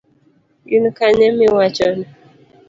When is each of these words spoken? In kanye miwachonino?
In 0.75 0.85
kanye 0.97 1.27
miwachonino? 1.37 2.07